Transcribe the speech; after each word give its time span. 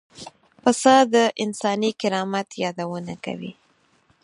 پسه 0.61 0.95
د 1.13 1.15
انساني 1.43 1.91
کرامت 2.01 2.47
یادونه 2.63 3.13
کوي. 3.25 3.51